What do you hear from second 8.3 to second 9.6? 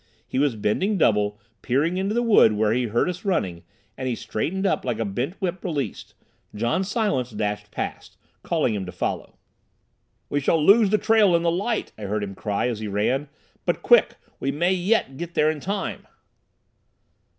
calling him to follow.